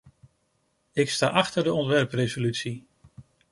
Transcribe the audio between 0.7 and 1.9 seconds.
Ik sta achter de